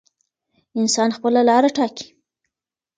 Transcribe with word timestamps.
انسان 0.79 1.09
خپله 1.17 1.41
لاره 1.49 1.69
ټاکي. 1.77 2.07